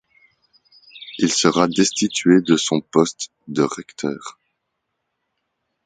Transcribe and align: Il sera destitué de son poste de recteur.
Il 1.19 1.31
sera 1.31 1.67
destitué 1.67 2.41
de 2.41 2.57
son 2.57 2.81
poste 2.81 3.29
de 3.47 3.61
recteur. 3.61 4.39